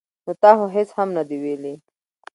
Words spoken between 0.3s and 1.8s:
تا خو هېڅ هم نه دي ویلي.